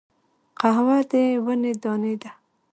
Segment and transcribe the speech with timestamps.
[0.59, 1.11] قهوه د
[1.45, 2.29] ونې دانی دي